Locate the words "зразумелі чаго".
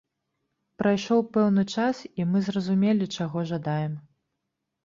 2.47-3.45